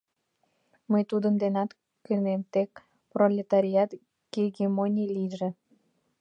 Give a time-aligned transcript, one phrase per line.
[0.91, 1.69] Мый тудын денат
[2.05, 2.71] кӧнем, тек
[3.11, 3.91] пролетариат
[4.33, 5.49] гегемоний лийже.